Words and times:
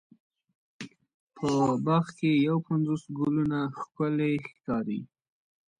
په 1.35 1.47
باغ 1.85 2.05
کې 2.17 2.31
یو 2.47 2.57
پنځوس 2.67 3.03
ګلونه 3.17 3.59
ښکلې 3.79 4.33
ښکاري. 4.49 4.99